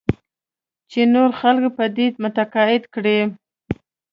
چې 0.91 1.01
نور 1.13 1.29
خلک 1.39 1.63
په 1.77 1.85
دې 1.95 2.07
متقاعد 2.23 2.83
کړې. 2.93 3.19